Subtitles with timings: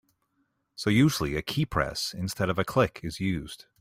[0.75, 3.65] So usually a keypress instead of a click is used.